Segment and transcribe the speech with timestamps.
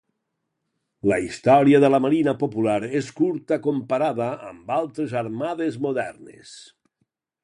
[1.09, 6.55] La història de la Marina Popular és curta comparada amb altres Armades modernes.